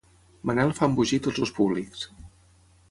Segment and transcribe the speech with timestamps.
[0.51, 2.05] Manel fa embogir tots els públics.